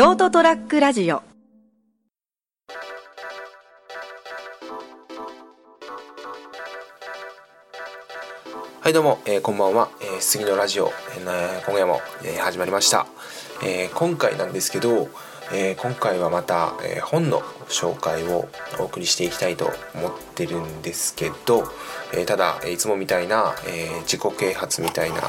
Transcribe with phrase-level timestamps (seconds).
[0.00, 1.16] ショートトラックラジオ。
[8.80, 13.06] はいどうも、えーこんばんは、えー杉のラジオ、えー今夜も、えー始まりました、
[13.62, 15.10] えー今回なんですけど、
[15.52, 21.64] えー今回はまた、えー本の紹介をお送りしていきたいと思ってるんですけど、
[22.14, 25.20] えーただえいつもみたいな、えー自己啓発みたいな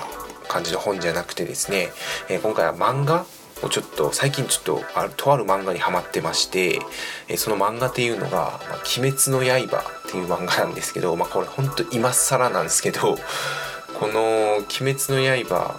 [0.48, 1.90] 感じの本じゃなくてですね、
[2.30, 3.26] えー今回は漫画
[3.64, 6.80] をちょっと最近ちょっとあとある漫画にハマってまして、
[7.28, 13.18] えその漫画っていうのが「まあ鬼滅の刃」っていう漫画なんですけど、まあ、これほんと今更なんですけど
[14.00, 15.76] この「鬼滅の刃」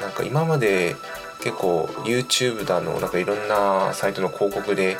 [0.00, 0.96] なんか今まで
[1.40, 4.96] 結構 YouTube だのなんかいろんなサイトの広告で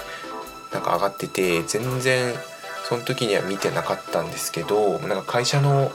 [0.73, 2.34] なんか上がってて全然
[2.88, 5.92] その時には見てなかったんですけどなんか会社の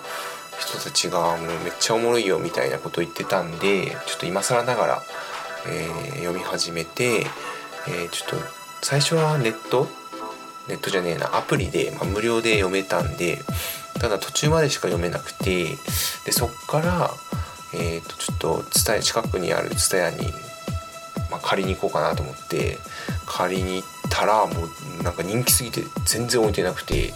[0.60, 5.04] 人たちがもうめっちゃおもろいよみたいなこと言ってたんでちょっと今更ながら、
[5.68, 7.22] えー読み始めて、
[7.88, 8.46] えーちょっと
[8.82, 9.88] 最初はネット？
[10.68, 11.38] ネットじゃねえな。
[11.38, 13.40] アプリで、まあ、無料で読めたんで
[14.00, 15.66] ただ途中までしか読めなくて
[16.26, 17.12] でそっから、
[17.74, 20.18] えー、とちょっとツタヤ近くにあるツタヤに、
[21.30, 22.78] まあ、借りに行こうかなと思って
[23.26, 24.54] 借りに行ったらも
[25.00, 27.14] うなんか人気すぎて全然置いてなくて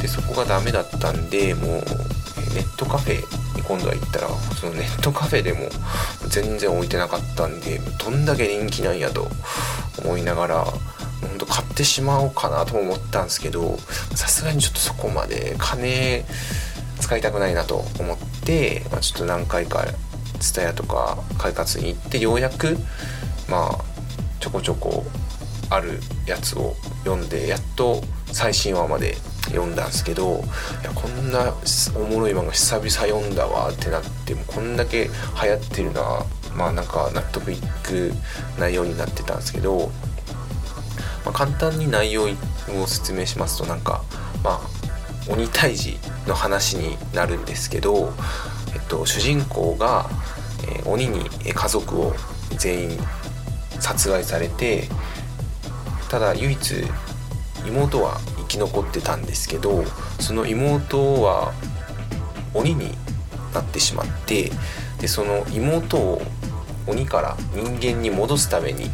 [0.00, 1.66] でそこがダメだったんでもう
[2.54, 3.22] ネットカフェ
[3.66, 5.68] 今度は行ったらそのネットカフェでも
[6.28, 9.28] 全然置いてなかったんでどんだけ人気なんやと
[10.04, 13.78] 思いながらほんと買ってしまおうかなと思ったんですけど
[14.14, 16.24] さすがにちょっとそこまで金
[17.00, 19.84] 使いたくないなと思って、まあ、ちょっと何回か
[20.38, 22.76] TSUTAYA とか快活に行ってようやく
[23.48, 23.84] まあ
[24.40, 25.04] ちょこちょこ
[25.70, 29.16] あるやつを読んでやっと最新話まで
[29.50, 30.42] 読んだんですけど
[30.82, 31.54] いやこんな
[31.94, 36.02] おもろい漫画久々読んだわってなってもこんだけ流行ってるな
[36.56, 38.12] まあなんか納得いく
[38.58, 39.90] 内容になってたんですけど、
[41.24, 44.02] まあ、簡単に内容を説明しますとなんか
[44.42, 44.60] まあ
[45.28, 45.98] 鬼退治
[46.28, 48.12] の話になるんですけど、
[48.74, 50.08] えっと、主人公が、
[50.68, 52.14] えー鬼に家族を
[52.58, 52.98] 全員
[53.80, 54.88] 殺害されて
[56.08, 56.74] ただ唯一
[57.68, 59.84] 妹は生き残ってたんですけど
[60.20, 61.52] その妹は
[62.54, 62.90] 鬼に
[63.54, 64.50] なってしまって
[65.00, 66.22] でその妹を
[66.86, 68.84] 鬼から人間に戻すために、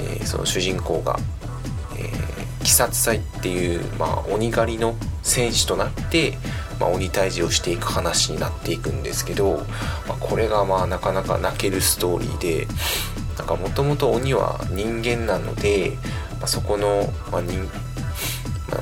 [0.00, 1.18] えーその主人公が、
[1.96, 2.28] えー
[2.60, 6.36] 鬼殺隊っていう、まあ、鬼狩りの戦士となって、
[6.78, 9.64] まあ、鬼退治をしていく話になっていくんですけど、
[10.06, 12.66] まあ、これがまあなかなか泣けるストーリーで
[13.38, 15.96] なんかもともと鬼は人間なので、
[16.40, 17.66] まあ、そこの、まあ人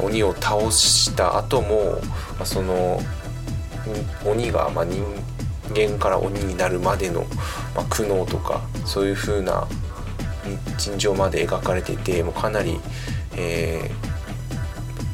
[0.03, 2.01] 鬼を倒した後も、
[2.37, 3.01] まあ、その
[4.25, 5.05] 鬼がまあ人
[5.75, 7.23] 間から鬼になるまでの、
[7.75, 9.67] まあ、苦悩とかそういう風な
[10.79, 12.79] 心情まで描かれててもうかなり、
[13.37, 14.07] えー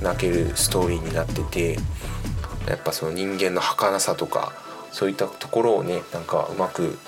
[0.03, 1.79] 泣けるストーリーになってて
[2.69, 4.53] やっぱその人間の儚さとか
[4.91, 6.99] そういったところをねなんかうまく、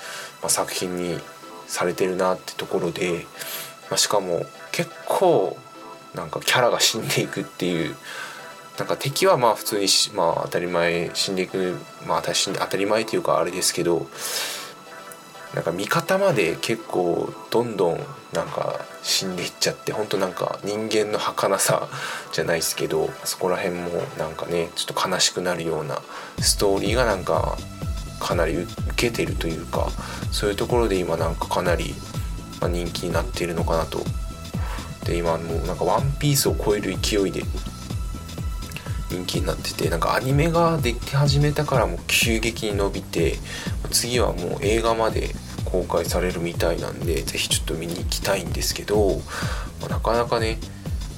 [0.41, 1.19] まあ、作品に
[1.67, 3.25] されてるなってところで、
[3.89, 5.57] まあ、しかも結構
[6.15, 7.95] なんかキャラが死んでいくっていう
[8.77, 11.77] なんか敵はまあ普通にまあ当たり前死んでいく
[12.07, 14.07] まあ当たり当たり前っていうかあれですけど
[15.53, 17.99] なんか味方まで結構どんどん
[18.33, 21.87] なんか死んでいっちゃって本当なんか人間の儚さ
[22.33, 26.01] じゃないですけどそこら辺もなんかねちょっと悲しくなるような
[26.39, 27.57] ストーリーがなんか
[28.19, 29.87] かなり受けてるというか
[30.31, 31.95] そういうところで今なんかかなり
[32.61, 33.99] 人気になっているのかなと。
[35.05, 37.43] で今もうなんか「ワンピースを超える勢いで
[39.09, 43.37] 人気になっててなんかアニメができ始めたからもう急激に伸びて
[43.91, 45.29] 次はもう映画まで
[45.65, 49.21] 公開されるみたいなんでぜひちょっと見に行きたいんですけど、
[49.81, 50.57] まあなかなかね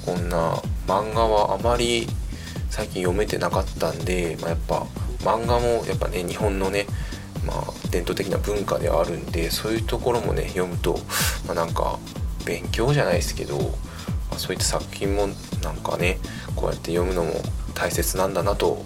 [0.05, 0.55] こんな
[0.87, 2.07] 漫画はあまり
[2.69, 4.85] 最近読めてなかったんで、まあ、やっぱ
[5.19, 6.85] 漫画もやっぱね日本のね
[7.45, 10.99] まあ、伝統的な文化ではあるんでそういうところもね読むと、
[11.47, 11.97] まあ、なんか
[12.47, 13.65] 勉強じゃないですけど、ま
[14.35, 15.27] あ、そういった作品も
[15.61, 16.17] なんかね
[16.55, 17.33] こうやって読むのも
[17.73, 18.83] 大切なんだなと、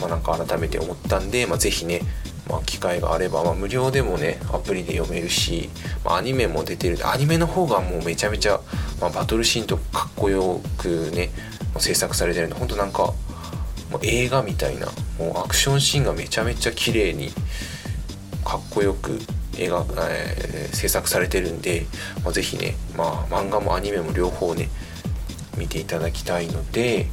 [0.00, 2.00] まあ、なんか改めて思ったんで、まあ、是非ね、
[2.48, 5.68] まあ、機会があれば、まあ、無料でもねアプリで読めるし、
[6.04, 6.98] まあ、アニメも出てる。
[7.08, 8.60] アニメの方がもうめちゃめちゃ、
[9.00, 11.30] まあ、バトルシーンとかかっこよくね
[11.78, 13.12] 制作されてるんでほんとなんか
[13.90, 14.86] もう映画みたいな
[15.18, 17.30] もうアクションシーンがめちゃめちゃ綺麗に
[18.44, 19.18] かっこよく
[19.58, 21.86] 映画、えー制作されてるんで、
[22.24, 24.68] まあ、ぜひね、まあ、漫画もアニメも両方ね
[25.56, 27.06] 見ていただきたいので、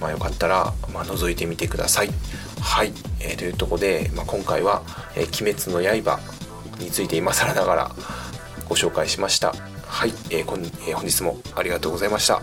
[0.00, 2.10] まあ、よかったら、まあ、覗いてみてください。
[2.60, 4.82] はい、えーというとこで、まあ、今回は、
[5.14, 6.18] えー鬼滅の刃」
[6.80, 7.90] について今更ながら
[8.68, 9.54] ご紹介しました。
[9.86, 12.42] はい、えーえー本日もありがとうございました。